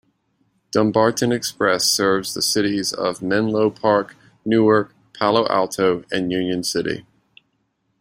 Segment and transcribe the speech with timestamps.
[0.71, 7.05] Dumbarton Express serves the cities of Menlo Park, Newark, Palo Alto, and Union City.